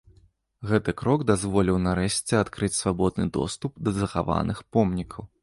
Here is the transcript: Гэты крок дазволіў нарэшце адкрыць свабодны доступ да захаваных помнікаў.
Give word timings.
Гэты 0.69 0.93
крок 1.01 1.25
дазволіў 1.31 1.77
нарэшце 1.87 2.33
адкрыць 2.41 2.71
свабодны 2.81 3.27
доступ 3.39 3.71
да 3.87 3.95
захаваных 4.01 4.65
помнікаў. 4.77 5.31